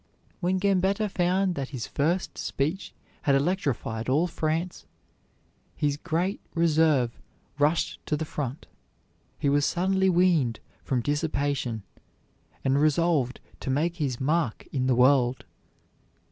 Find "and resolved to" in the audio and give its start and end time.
12.65-13.69